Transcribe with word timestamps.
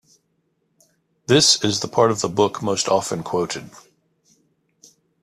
This 1.27 1.63
is 1.63 1.81
the 1.81 1.87
part 1.87 2.09
of 2.09 2.21
the 2.21 2.27
book 2.27 2.63
most 2.63 2.89
often 2.89 3.21
quoted. 3.21 3.69